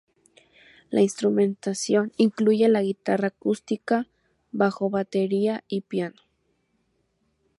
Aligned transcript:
La 0.89 1.03
instrumentación 1.03 2.11
incluye 2.17 2.67
la 2.69 2.81
guitarra 2.81 3.27
acústica, 3.27 4.07
bajo, 4.51 4.89
batería 4.89 5.63
y 5.67 5.81
piano. 5.81 6.19